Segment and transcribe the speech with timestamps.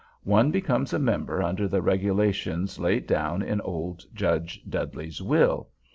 [0.23, 5.69] One becomes a member under the regulations laid down in old Judge Dudley's will.